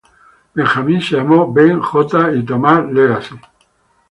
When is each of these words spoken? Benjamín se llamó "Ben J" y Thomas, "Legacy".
Benjamín 0.55 0.99
se 0.99 1.15
llamó 1.17 1.53
"Ben 1.53 1.79
J" 1.79 2.31
y 2.33 2.41
Thomas, 2.43 2.91
"Legacy". 2.91 3.35